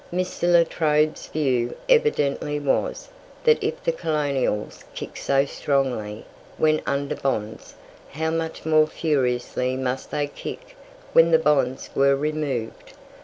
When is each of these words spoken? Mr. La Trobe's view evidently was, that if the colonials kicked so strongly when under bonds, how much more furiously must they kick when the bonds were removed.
Mr. 0.11 0.51
La 0.51 0.63
Trobe's 0.63 1.27
view 1.27 1.75
evidently 1.87 2.59
was, 2.59 3.09
that 3.43 3.63
if 3.63 3.83
the 3.83 3.91
colonials 3.91 4.83
kicked 4.95 5.19
so 5.19 5.45
strongly 5.45 6.25
when 6.57 6.81
under 6.87 7.13
bonds, 7.13 7.75
how 8.13 8.31
much 8.31 8.65
more 8.65 8.87
furiously 8.87 9.75
must 9.77 10.09
they 10.09 10.25
kick 10.25 10.75
when 11.13 11.29
the 11.29 11.37
bonds 11.37 11.91
were 11.93 12.15
removed. 12.15 12.93